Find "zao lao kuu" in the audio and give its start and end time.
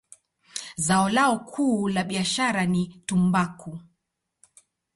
0.85-1.77